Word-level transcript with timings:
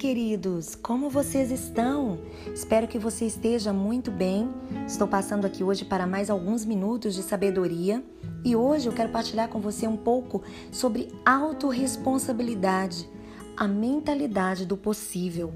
queridos! 0.00 0.74
Como 0.74 1.10
vocês 1.10 1.50
estão? 1.50 2.18
Espero 2.54 2.88
que 2.88 2.98
você 2.98 3.26
esteja 3.26 3.70
muito 3.70 4.10
bem. 4.10 4.48
Estou 4.86 5.06
passando 5.06 5.44
aqui 5.44 5.62
hoje 5.62 5.84
para 5.84 6.06
mais 6.06 6.30
alguns 6.30 6.64
minutos 6.64 7.14
de 7.14 7.22
sabedoria 7.22 8.02
e 8.42 8.56
hoje 8.56 8.86
eu 8.86 8.94
quero 8.94 9.10
partilhar 9.10 9.50
com 9.50 9.60
você 9.60 9.86
um 9.86 9.98
pouco 9.98 10.42
sobre 10.72 11.12
autorresponsabilidade, 11.22 13.06
a 13.54 13.68
mentalidade 13.68 14.64
do 14.64 14.74
possível. 14.74 15.52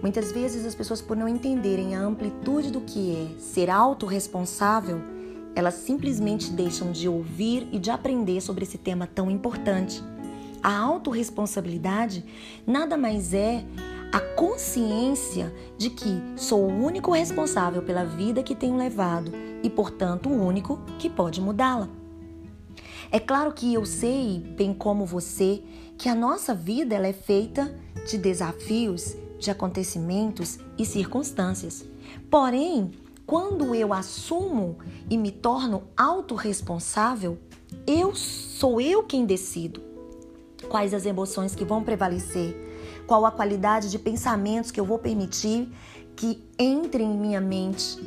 Muitas 0.00 0.32
vezes 0.32 0.64
as 0.64 0.74
pessoas, 0.74 1.02
por 1.02 1.14
não 1.14 1.28
entenderem 1.28 1.94
a 1.94 2.00
amplitude 2.00 2.70
do 2.70 2.80
que 2.80 3.14
é 3.14 3.38
ser 3.38 3.68
autorresponsável, 3.68 4.98
elas 5.54 5.74
simplesmente 5.74 6.50
deixam 6.50 6.90
de 6.90 7.06
ouvir 7.06 7.68
e 7.70 7.78
de 7.78 7.90
aprender 7.90 8.40
sobre 8.40 8.64
esse 8.64 8.78
tema 8.78 9.06
tão 9.06 9.30
importante. 9.30 10.02
A 10.62 10.78
autorresponsabilidade 10.78 12.24
nada 12.64 12.96
mais 12.96 13.34
é 13.34 13.64
a 14.12 14.20
consciência 14.20 15.52
de 15.76 15.90
que 15.90 16.22
sou 16.36 16.60
o 16.60 16.84
único 16.84 17.10
responsável 17.12 17.82
pela 17.82 18.04
vida 18.04 18.42
que 18.42 18.54
tenho 18.54 18.76
levado 18.76 19.32
e, 19.62 19.68
portanto, 19.68 20.28
o 20.28 20.46
único 20.46 20.78
que 20.98 21.10
pode 21.10 21.40
mudá-la. 21.40 21.88
É 23.10 23.18
claro 23.18 23.52
que 23.52 23.74
eu 23.74 23.84
sei, 23.84 24.38
bem 24.56 24.72
como 24.72 25.04
você, 25.04 25.62
que 25.98 26.08
a 26.08 26.14
nossa 26.14 26.54
vida 26.54 26.94
ela 26.94 27.08
é 27.08 27.12
feita 27.12 27.74
de 28.08 28.16
desafios, 28.16 29.16
de 29.38 29.50
acontecimentos 29.50 30.58
e 30.78 30.86
circunstâncias. 30.86 31.84
Porém, 32.30 32.92
quando 33.26 33.74
eu 33.74 33.92
assumo 33.92 34.78
e 35.10 35.16
me 35.18 35.32
torno 35.32 35.82
autorresponsável, 35.96 37.38
eu 37.86 38.14
sou 38.14 38.80
eu 38.80 39.02
quem 39.02 39.24
decido 39.24 39.91
quais 40.72 40.94
as 40.94 41.04
emoções 41.04 41.54
que 41.54 41.66
vão 41.66 41.84
prevalecer, 41.84 42.56
qual 43.06 43.26
a 43.26 43.30
qualidade 43.30 43.90
de 43.90 43.98
pensamentos 43.98 44.70
que 44.70 44.80
eu 44.80 44.86
vou 44.86 44.98
permitir 44.98 45.70
que 46.16 46.42
entrem 46.58 47.12
em 47.12 47.18
minha 47.18 47.42
mente. 47.42 47.98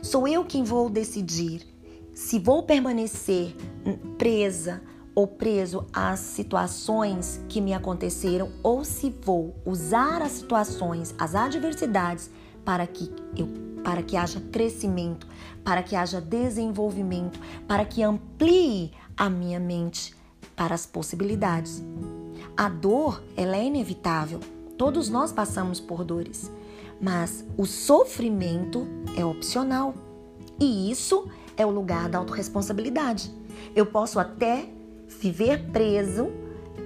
Sou 0.00 0.28
eu 0.28 0.44
quem 0.44 0.62
vou 0.62 0.88
decidir 0.88 1.66
se 2.14 2.38
vou 2.38 2.62
permanecer 2.62 3.56
presa 4.16 4.80
ou 5.12 5.26
preso 5.26 5.86
às 5.92 6.20
situações 6.20 7.40
que 7.48 7.60
me 7.60 7.74
aconteceram 7.74 8.52
ou 8.62 8.84
se 8.84 9.10
vou 9.10 9.56
usar 9.66 10.22
as 10.22 10.30
situações, 10.30 11.12
as 11.18 11.34
adversidades 11.34 12.30
para 12.64 12.86
que 12.86 13.10
eu 13.36 13.48
para 13.82 14.02
que 14.02 14.16
haja 14.16 14.40
crescimento, 14.40 15.26
para 15.62 15.82
que 15.82 15.94
haja 15.94 16.18
desenvolvimento, 16.18 17.38
para 17.68 17.84
que 17.84 18.02
amplie 18.02 18.92
a 19.14 19.28
minha 19.28 19.60
mente 19.60 20.14
para 20.56 20.74
as 20.74 20.86
possibilidades. 20.86 21.82
A 22.56 22.68
dor, 22.68 23.22
ela 23.36 23.56
é 23.56 23.64
inevitável. 23.64 24.40
Todos 24.78 25.08
nós 25.08 25.32
passamos 25.32 25.80
por 25.80 26.04
dores, 26.04 26.50
mas 27.00 27.44
o 27.56 27.66
sofrimento 27.66 28.86
é 29.16 29.24
opcional. 29.24 29.94
E 30.60 30.90
isso 30.90 31.28
é 31.56 31.64
o 31.64 31.70
lugar 31.70 32.08
da 32.08 32.18
autorresponsabilidade. 32.18 33.32
Eu 33.74 33.86
posso 33.86 34.18
até 34.18 34.68
viver 35.20 35.70
preso 35.70 36.30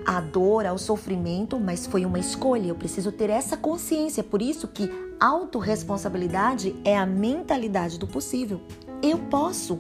à 0.07 0.21
dor, 0.21 0.65
ao 0.65 0.79
sofrimento, 0.79 1.59
mas 1.61 1.87
foi 1.87 2.05
uma 2.05 2.19
escolha. 2.19 2.69
Eu 2.69 2.75
preciso 2.75 3.13
ter 3.13 3.31
essa 3.31 3.57
consciência. 3.57 4.23
Por 4.25 4.41
isso 4.41 4.69
que 4.69 4.91
autorresponsabilidade 5.21 6.75
é 6.85 6.97
a 6.97 7.05
mentalidade 7.05 7.99
do 7.99 8.07
possível. 8.07 8.61
Eu 9.03 9.19
posso. 9.19 9.79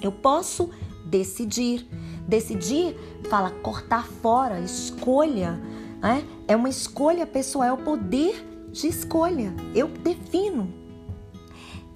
Eu 0.00 0.12
posso 0.12 0.70
decidir. 1.04 1.86
Decidir 2.26 2.96
fala 3.28 3.50
cortar 3.50 4.06
fora, 4.06 4.60
escolha. 4.60 5.60
Né? 6.00 6.24
É 6.48 6.56
uma 6.56 6.68
escolha 6.68 7.26
pessoal, 7.26 7.68
é 7.68 7.72
o 7.72 7.78
poder 7.78 8.68
de 8.72 8.88
escolha. 8.88 9.54
Eu 9.74 9.88
defino. 9.88 10.84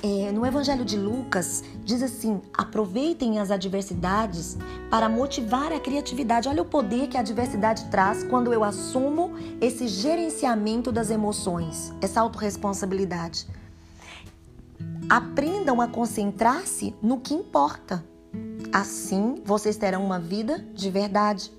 É, 0.00 0.30
no 0.30 0.46
Evangelho 0.46 0.84
de 0.84 0.96
Lucas, 0.96 1.64
diz 1.84 2.02
assim: 2.02 2.40
aproveitem 2.56 3.40
as 3.40 3.50
adversidades 3.50 4.56
para 4.88 5.08
motivar 5.08 5.72
a 5.72 5.80
criatividade. 5.80 6.48
Olha 6.48 6.62
o 6.62 6.64
poder 6.64 7.08
que 7.08 7.16
a 7.16 7.20
adversidade 7.20 7.86
traz 7.86 8.22
quando 8.22 8.52
eu 8.52 8.62
assumo 8.62 9.32
esse 9.60 9.88
gerenciamento 9.88 10.92
das 10.92 11.10
emoções, 11.10 11.92
essa 12.00 12.20
autorresponsabilidade. 12.20 13.48
Aprendam 15.08 15.80
a 15.80 15.88
concentrar-se 15.88 16.94
no 17.02 17.18
que 17.18 17.34
importa. 17.34 18.04
Assim, 18.72 19.36
vocês 19.44 19.76
terão 19.76 20.04
uma 20.04 20.18
vida 20.18 20.64
de 20.74 20.90
verdade. 20.90 21.50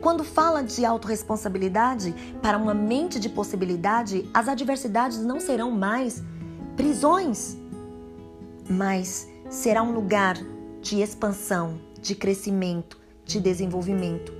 Quando 0.00 0.22
fala 0.22 0.62
de 0.62 0.84
autorresponsabilidade 0.84 2.14
para 2.42 2.58
uma 2.58 2.74
mente 2.74 3.18
de 3.18 3.28
possibilidade, 3.28 4.28
as 4.34 4.48
adversidades 4.48 5.18
não 5.24 5.40
serão 5.40 5.70
mais 5.70 6.22
prisões, 6.76 7.56
mas 8.68 9.28
será 9.48 9.82
um 9.82 9.92
lugar 9.92 10.36
de 10.82 11.00
expansão, 11.00 11.78
de 12.00 12.14
crescimento, 12.14 12.98
de 13.24 13.40
desenvolvimento. 13.40 14.32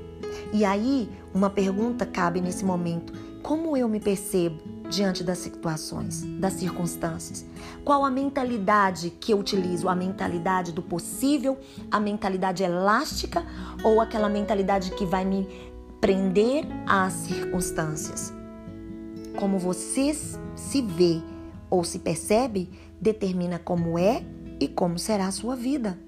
E 0.53 0.65
aí, 0.65 1.09
uma 1.33 1.49
pergunta 1.49 2.05
cabe 2.05 2.41
nesse 2.41 2.65
momento: 2.65 3.13
como 3.43 3.77
eu 3.77 3.89
me 3.89 4.01
percebo? 4.01 4.63
Diante 4.89 5.25
das 5.25 5.39
situações, 5.39 6.23
das 6.39 6.55
circunstâncias? 6.55 7.45
Qual 7.85 8.05
a 8.05 8.11
mentalidade 8.11 9.11
que 9.11 9.33
eu 9.33 9.39
utilizo? 9.39 9.89
A 9.89 9.95
mentalidade 9.95 10.73
do 10.73 10.83
possível, 10.83 11.59
a 11.91 11.99
mentalidade 11.99 12.63
elástica 12.63 13.45
ou 13.83 14.01
aquela 14.01 14.29
mentalidade 14.29 14.91
que 14.93 15.07
vai 15.07 15.25
me 15.25 15.49
prender 16.01 16.67
às 16.87 17.13
circunstâncias? 17.13 18.33
Como 19.37 19.59
você 19.59 20.15
se 20.15 20.83
vê 20.83 21.21
ou 21.69 21.83
se 21.83 21.99
percebe, 21.99 22.71
determina 23.01 23.59
como 23.59 23.99
é 23.99 24.25
e 24.61 24.69
como 24.69 24.99
será 24.99 25.27
a 25.27 25.33
sua 25.33 25.57
vida. 25.57 25.99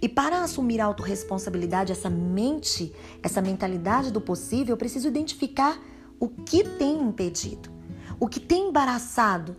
E 0.00 0.08
para 0.08 0.42
assumir 0.42 0.80
a 0.80 0.84
autorresponsabilidade, 0.84 1.90
essa 1.90 2.10
mente, 2.10 2.92
essa 3.22 3.40
mentalidade 3.40 4.12
do 4.12 4.20
possível, 4.20 4.74
eu 4.74 4.76
preciso 4.76 5.08
identificar 5.08 5.80
o 6.20 6.28
que 6.28 6.62
tem 6.62 7.00
impedido. 7.00 7.75
O 8.18 8.26
que 8.26 8.40
tem 8.40 8.68
embaraçado 8.68 9.54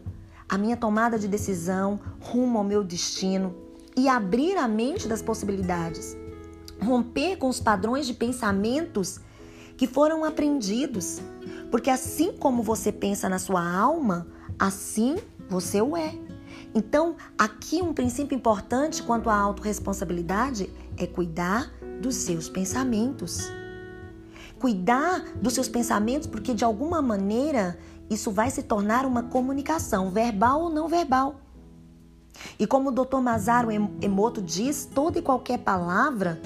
a 0.50 0.58
minha 0.58 0.78
tomada 0.78 1.20
de 1.20 1.28
decisão 1.28 2.00
rumo 2.20 2.58
ao 2.58 2.64
meu 2.64 2.84
destino 2.84 3.56
e 3.96 4.08
abrir 4.08 4.58
a 4.58 4.68
mente 4.68 5.08
das 5.08 5.22
possibilidades. 5.22 6.16
Romper 6.82 7.38
com 7.38 7.50
os 7.50 7.60
padrões 7.60 8.08
de 8.08 8.14
pensamentos 8.14 9.20
que 9.76 9.88
foram 9.88 10.24
aprendidos. 10.24 11.20
Porque 11.70 11.90
assim 11.90 12.32
como 12.34 12.64
você 12.64 12.92
pensa 12.92 13.28
na 13.28 13.40
sua 13.40 13.68
alma, 13.68 14.28
assim 14.58 15.18
você 15.50 15.82
o 15.82 15.98
é. 15.98 16.16
Então, 16.74 17.16
aqui 17.38 17.82
um 17.82 17.94
princípio 17.94 18.36
importante 18.36 19.04
quanto 19.04 19.30
à 19.30 19.36
autorresponsabilidade 19.36 20.70
é 20.98 21.06
cuidar 21.08 21.72
dos 22.02 22.16
seus 22.16 22.50
pensamentos. 22.50 23.50
Cuidar 24.60 25.24
dos 25.42 25.54
seus 25.54 25.68
pensamentos, 25.68 26.28
porque 26.28 26.54
de 26.54 26.64
alguma 26.64 27.02
maneira 27.02 27.78
isso 28.10 28.32
vai 28.32 28.50
se 28.50 28.64
tornar 28.64 29.06
uma 29.06 29.24
comunicação, 29.24 30.10
verbal 30.12 30.62
ou 30.62 30.70
não 30.70 30.88
verbal. 30.88 31.36
E 32.60 32.68
como 32.68 32.90
o 32.90 32.92
Dr. 32.92 33.18
Mazaro 33.18 33.72
Emoto 34.02 34.42
diz, 34.42 34.86
toda 34.86 35.20
e 35.20 35.22
qualquer 35.22 35.60
palavra, 35.60 36.42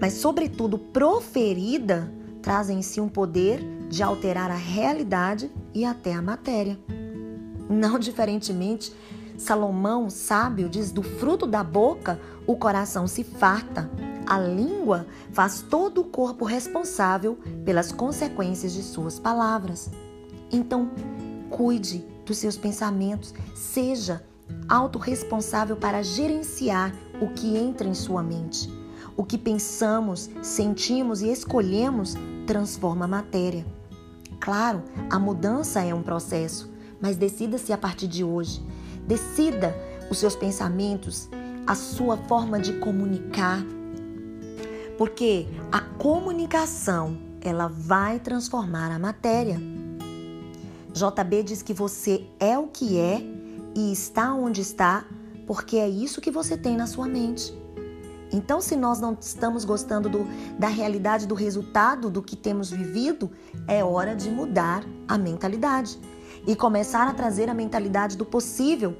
mas 0.00 0.14
sobretudo 0.14 0.78
proferida, 0.78 2.12
traz 2.42 2.68
em 2.68 2.82
si 2.82 3.00
um 3.00 3.08
poder 3.08 3.60
de 3.88 4.02
alterar 4.02 4.50
a 4.50 4.56
realidade 4.56 5.50
e 5.74 5.84
até 5.84 6.12
a 6.12 6.22
matéria. 6.22 6.78
Não 7.68 7.98
diferentemente, 7.98 8.92
Salomão, 9.36 10.10
sábio, 10.10 10.68
diz: 10.68 10.92
do 10.92 11.02
fruto 11.02 11.46
da 11.46 11.64
boca 11.64 12.20
o 12.46 12.56
coração 12.56 13.06
se 13.06 13.24
farta. 13.24 13.90
A 14.26 14.38
língua 14.38 15.06
faz 15.32 15.62
todo 15.68 16.00
o 16.00 16.04
corpo 16.04 16.44
responsável 16.44 17.38
pelas 17.64 17.90
consequências 17.90 18.72
de 18.72 18.82
suas 18.82 19.18
palavras. 19.18 19.90
Então, 20.52 20.90
cuide 21.50 22.04
dos 22.26 22.36
seus 22.36 22.56
pensamentos, 22.56 23.34
seja 23.54 24.22
autorresponsável 24.68 25.76
para 25.76 26.02
gerenciar 26.02 26.94
o 27.20 27.28
que 27.28 27.56
entra 27.56 27.88
em 27.88 27.94
sua 27.94 28.22
mente. 28.22 28.70
O 29.16 29.24
que 29.24 29.38
pensamos, 29.38 30.30
sentimos 30.42 31.22
e 31.22 31.30
escolhemos 31.30 32.14
transforma 32.46 33.04
a 33.04 33.08
matéria. 33.08 33.64
Claro, 34.40 34.82
a 35.10 35.18
mudança 35.18 35.82
é 35.82 35.94
um 35.94 36.02
processo, 36.02 36.70
mas 37.00 37.16
decida-se 37.16 37.72
a 37.72 37.78
partir 37.78 38.08
de 38.08 38.24
hoje. 38.24 38.62
Decida 39.06 39.74
os 40.10 40.18
seus 40.18 40.34
pensamentos, 40.34 41.28
a 41.66 41.74
sua 41.74 42.16
forma 42.16 42.58
de 42.58 42.74
comunicar. 42.74 43.62
Porque 44.98 45.46
a 45.70 45.80
comunicação, 45.80 47.16
ela 47.40 47.68
vai 47.68 48.18
transformar 48.18 48.90
a 48.90 48.98
matéria. 48.98 49.71
JB 50.92 51.42
diz 51.42 51.62
que 51.62 51.72
você 51.72 52.26
é 52.38 52.58
o 52.58 52.68
que 52.68 52.98
é 52.98 53.22
e 53.74 53.92
está 53.92 54.34
onde 54.34 54.60
está 54.60 55.04
porque 55.46 55.76
é 55.76 55.88
isso 55.88 56.20
que 56.20 56.30
você 56.30 56.56
tem 56.56 56.76
na 56.76 56.86
sua 56.86 57.06
mente. 57.06 57.52
Então, 58.32 58.60
se 58.60 58.76
nós 58.76 58.98
não 58.98 59.16
estamos 59.20 59.64
gostando 59.64 60.08
do, 60.08 60.26
da 60.58 60.68
realidade 60.68 61.26
do 61.26 61.34
resultado 61.34 62.08
do 62.08 62.22
que 62.22 62.34
temos 62.34 62.70
vivido, 62.70 63.30
é 63.68 63.84
hora 63.84 64.16
de 64.16 64.30
mudar 64.30 64.84
a 65.06 65.18
mentalidade 65.18 65.98
e 66.46 66.56
começar 66.56 67.06
a 67.06 67.12
trazer 67.12 67.50
a 67.50 67.54
mentalidade 67.54 68.16
do 68.16 68.24
possível. 68.24 68.96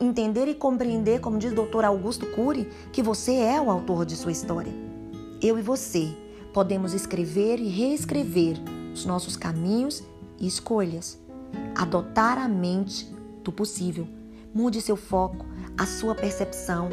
Entender 0.00 0.46
e 0.46 0.54
compreender, 0.54 1.20
como 1.20 1.38
diz 1.38 1.52
o 1.52 1.54
Dr. 1.54 1.84
Augusto 1.84 2.26
Cury, 2.26 2.68
que 2.92 3.02
você 3.02 3.34
é 3.34 3.60
o 3.60 3.70
autor 3.70 4.06
de 4.06 4.16
sua 4.16 4.30
história. 4.30 4.72
Eu 5.42 5.58
e 5.58 5.62
você 5.62 6.16
podemos 6.52 6.94
escrever 6.94 7.58
e 7.58 7.68
reescrever 7.68 8.56
os 8.92 9.04
nossos 9.04 9.36
caminhos 9.36 10.04
e 10.38 10.46
escolhas. 10.46 11.18
Adotar 11.74 12.38
a 12.38 12.48
mente 12.48 13.12
do 13.42 13.52
possível. 13.52 14.06
Mude 14.54 14.80
seu 14.80 14.96
foco, 14.96 15.44
a 15.76 15.86
sua 15.86 16.14
percepção. 16.14 16.88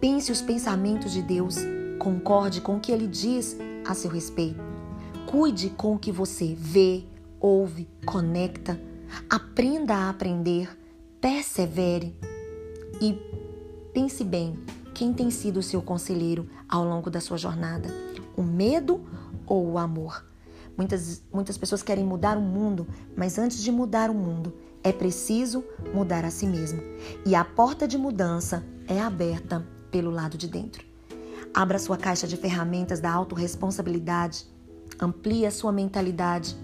Pense 0.00 0.32
os 0.32 0.40
pensamentos 0.40 1.12
de 1.12 1.22
Deus. 1.22 1.56
Concorde 1.98 2.60
com 2.60 2.76
o 2.76 2.80
que 2.80 2.90
ele 2.90 3.06
diz 3.06 3.56
a 3.86 3.94
seu 3.94 4.10
respeito. 4.10 4.60
Cuide 5.26 5.70
com 5.70 5.94
o 5.94 5.98
que 5.98 6.10
você 6.10 6.54
vê, 6.58 7.04
ouve, 7.38 7.86
conecta. 8.04 8.80
Aprenda 9.28 9.94
a 9.94 10.10
aprender. 10.10 10.68
Persevere. 11.20 12.16
E 13.00 13.12
pense 13.92 14.24
bem: 14.24 14.58
quem 14.94 15.12
tem 15.12 15.30
sido 15.30 15.58
o 15.58 15.62
seu 15.62 15.82
conselheiro 15.82 16.48
ao 16.68 16.84
longo 16.84 17.10
da 17.10 17.20
sua 17.20 17.36
jornada? 17.36 17.88
O 18.36 18.42
medo 18.42 19.00
ou 19.46 19.72
o 19.72 19.78
amor? 19.78 20.29
Muitas, 20.80 21.22
muitas 21.30 21.58
pessoas 21.58 21.82
querem 21.82 22.06
mudar 22.06 22.38
o 22.38 22.40
mundo, 22.40 22.86
mas 23.14 23.38
antes 23.38 23.62
de 23.62 23.70
mudar 23.70 24.08
o 24.08 24.14
mundo, 24.14 24.54
é 24.82 24.90
preciso 24.90 25.62
mudar 25.92 26.24
a 26.24 26.30
si 26.30 26.46
mesmo. 26.46 26.80
E 27.26 27.34
a 27.34 27.44
porta 27.44 27.86
de 27.86 27.98
mudança 27.98 28.64
é 28.88 28.98
aberta 28.98 29.62
pelo 29.90 30.10
lado 30.10 30.38
de 30.38 30.48
dentro. 30.48 30.82
Abra 31.52 31.78
sua 31.78 31.98
caixa 31.98 32.26
de 32.26 32.34
ferramentas 32.34 32.98
da 32.98 33.12
autorresponsabilidade. 33.12 34.46
Amplie 34.98 35.44
a 35.44 35.50
sua 35.50 35.70
mentalidade. 35.70 36.56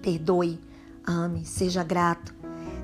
Perdoe, 0.00 0.60
ame, 1.04 1.44
seja 1.44 1.82
grato. 1.82 2.32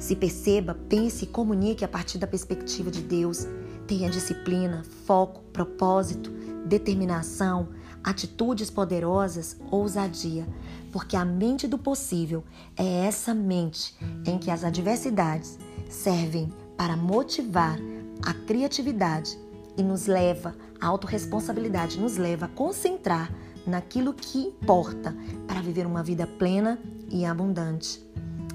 Se 0.01 0.17
perceba, 0.17 0.77
pense 0.89 1.27
e 1.27 1.29
comunique 1.29 1.85
a 1.85 1.89
partir 1.89 2.19
da 2.19 2.27
perspectiva 2.27 2.91
de 2.91 3.03
Deus. 3.03 3.47
Tenha 3.87 4.11
disciplina, 4.11 4.83
foco, 5.05 5.43
propósito, 5.53 6.29
determinação, 6.67 7.69
atitudes 8.07 8.71
poderosas, 8.71 9.57
ousadia, 9.69 10.47
porque 10.93 11.17
a 11.17 11.25
mente 11.25 11.67
do 11.67 11.77
possível 11.77 12.45
é 12.77 13.05
essa 13.05 13.35
mente 13.35 13.97
em 14.25 14.39
que 14.39 14.49
as 14.49 14.63
adversidades 14.63 15.59
servem 15.91 16.53
para 16.77 16.97
motivar 16.97 17.77
a 18.25 18.33
criatividade 18.33 19.37
e 19.77 19.83
nos 19.83 20.07
leva, 20.07 20.55
a 20.81 20.87
autorresponsabilidade 20.87 21.99
nos 21.99 22.17
leva 22.17 22.47
a 22.47 22.49
concentrar 22.49 23.31
naquilo 23.67 24.15
que 24.15 24.39
importa 24.39 25.15
para 25.49 25.61
viver 25.61 25.85
uma 25.85 26.03
vida 26.03 26.29
plena 26.29 26.79
e 27.11 27.25
abundante. 27.25 28.01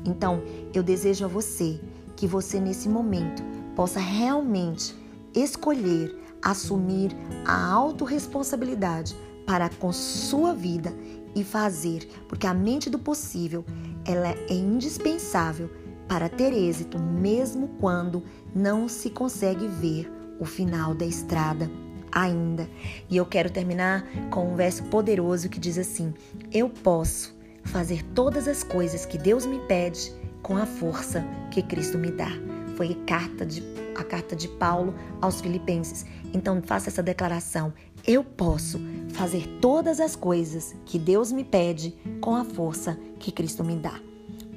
Então, 0.06 0.42
eu 0.74 0.82
desejo 0.82 1.26
a 1.26 1.28
você 1.28 1.80
que 2.16 2.26
você 2.26 2.58
nesse 2.58 2.88
momento 2.88 3.44
possa 3.76 4.00
realmente 4.00 4.96
escolher 5.36 6.18
assumir 6.42 7.16
a 7.46 7.72
autorresponsabilidade 7.72 9.16
para 9.52 9.68
com 9.68 9.92
sua 9.92 10.54
vida 10.54 10.96
e 11.36 11.44
fazer, 11.44 12.08
porque 12.30 12.48
a 12.48 12.54
mente 12.54 12.90
do 12.90 12.98
possível 12.98 13.66
ela 14.06 14.30
é 14.30 14.54
indispensável 14.54 15.70
para 16.08 16.30
ter 16.30 16.54
êxito, 16.54 16.98
mesmo 16.98 17.68
quando 17.78 18.24
não 18.56 18.88
se 18.88 19.10
consegue 19.10 19.68
ver 19.68 20.10
o 20.40 20.46
final 20.46 20.96
da 20.96 21.04
estrada 21.04 21.70
ainda. 22.14 22.66
E 23.10 23.18
eu 23.18 23.26
quero 23.26 23.50
terminar 23.50 24.06
com 24.30 24.54
um 24.54 24.56
verso 24.56 24.84
poderoso 24.86 25.50
que 25.50 25.60
diz 25.60 25.78
assim: 25.78 26.14
Eu 26.50 26.70
posso 26.70 27.36
fazer 27.66 28.06
todas 28.14 28.48
as 28.48 28.64
coisas 28.64 29.06
que 29.06 29.18
Deus 29.18 29.46
me 29.46 29.60
pede 29.68 30.14
com 30.42 30.56
a 30.56 30.66
força 30.66 31.26
que 31.52 31.62
Cristo 31.62 31.98
me 31.98 32.10
dá. 32.10 32.30
Foi 32.78 32.94
a 32.94 33.06
carta 33.06 33.46
de, 33.46 33.62
a 33.98 34.04
carta 34.06 34.34
de 34.34 34.48
Paulo 34.48 34.96
aos 35.20 35.42
Filipenses. 35.42 36.06
Então 36.34 36.62
faça 36.62 36.90
essa 36.90 37.04
declaração: 37.04 37.74
eu 38.08 38.24
posso 38.24 38.80
fazer 39.12 39.48
todas 39.62 40.00
as 40.00 40.16
coisas 40.16 40.76
que 40.86 40.98
Deus 40.98 41.32
me 41.32 41.44
pede 41.44 41.96
com 42.20 42.36
a 42.36 42.44
força 42.44 42.98
que 43.20 43.32
Cristo 43.32 43.64
me 43.64 43.76
dá. 43.76 44.00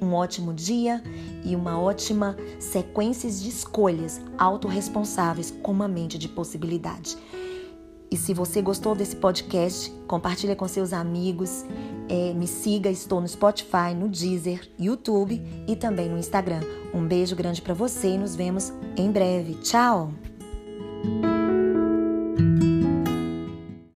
Um 0.00 0.12
ótimo 0.12 0.52
dia 0.52 1.02
e 1.44 1.54
uma 1.54 1.80
ótima 1.80 2.36
sequência 2.58 3.30
de 3.30 3.48
escolhas 3.48 4.20
autorresponsáveis 4.36 5.52
com 5.62 5.72
uma 5.72 5.88
mente 5.88 6.18
de 6.18 6.28
possibilidade. 6.28 7.16
E 8.10 8.16
se 8.16 8.32
você 8.32 8.62
gostou 8.62 8.94
desse 8.94 9.16
podcast, 9.16 9.90
compartilha 10.06 10.54
com 10.54 10.68
seus 10.68 10.92
amigos, 10.92 11.64
é, 12.08 12.32
me 12.32 12.46
siga, 12.46 12.90
estou 12.90 13.20
no 13.20 13.26
Spotify, 13.26 13.94
no 13.96 14.08
Deezer, 14.08 14.70
YouTube 14.78 15.42
e 15.66 15.74
também 15.74 16.08
no 16.08 16.18
Instagram. 16.18 16.60
Um 16.92 17.06
beijo 17.06 17.34
grande 17.34 17.60
para 17.60 17.74
você 17.74 18.08
e 18.08 18.18
nos 18.18 18.36
vemos 18.36 18.72
em 18.96 19.10
breve. 19.10 19.54
Tchau! 19.54 20.33